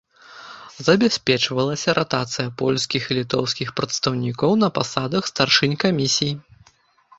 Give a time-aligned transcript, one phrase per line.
[0.87, 6.33] Забяспечвалася ратацыя польскіх і літоўскіх прадстаўнікоў на пасадах старшынь камісій.